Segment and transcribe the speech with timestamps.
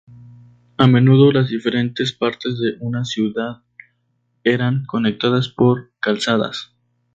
[0.77, 3.61] A menudo las diferentes partes de una ciudad
[4.43, 6.71] eran conectadas por calzadas.